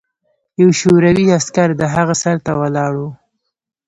[0.61, 3.03] یو شوروي عسکر د هغه سر ته ولاړ و